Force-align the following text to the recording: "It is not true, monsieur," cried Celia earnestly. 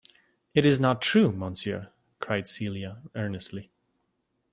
"It 0.55 0.65
is 0.65 0.79
not 0.79 0.99
true, 0.99 1.31
monsieur," 1.31 1.89
cried 2.19 2.47
Celia 2.47 3.03
earnestly. 3.13 3.69